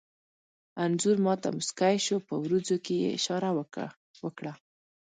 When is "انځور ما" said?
0.83-1.33